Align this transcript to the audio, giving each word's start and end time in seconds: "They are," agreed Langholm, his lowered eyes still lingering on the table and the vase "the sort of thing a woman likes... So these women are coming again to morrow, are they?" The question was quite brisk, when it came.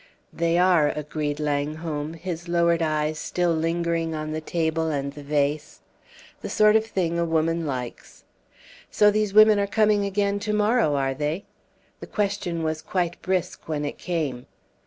"They 0.33 0.57
are," 0.57 0.89
agreed 0.89 1.39
Langholm, 1.39 2.15
his 2.15 2.47
lowered 2.47 2.81
eyes 2.81 3.19
still 3.19 3.53
lingering 3.53 4.15
on 4.15 4.31
the 4.31 4.41
table 4.41 4.89
and 4.89 5.13
the 5.13 5.21
vase 5.21 5.81
"the 6.41 6.49
sort 6.49 6.75
of 6.75 6.83
thing 6.87 7.19
a 7.19 7.23
woman 7.23 7.67
likes... 7.67 8.23
So 8.89 9.11
these 9.11 9.31
women 9.31 9.59
are 9.59 9.67
coming 9.67 10.03
again 10.03 10.39
to 10.39 10.53
morrow, 10.53 10.95
are 10.95 11.13
they?" 11.13 11.45
The 11.99 12.07
question 12.07 12.63
was 12.63 12.81
quite 12.81 13.21
brisk, 13.21 13.67
when 13.67 13.85
it 13.85 13.99
came. 13.99 14.47